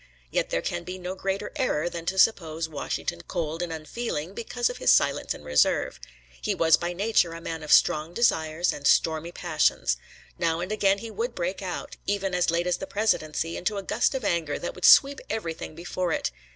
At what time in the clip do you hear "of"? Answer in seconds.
4.67-4.77, 7.61-7.71, 14.15-14.25